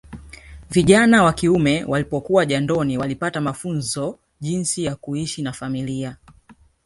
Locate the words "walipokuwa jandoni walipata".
1.83-3.41